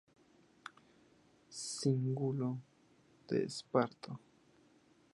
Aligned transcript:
Cíngulo 1.71 2.51
de 3.27 3.43
esparto. 3.43 4.19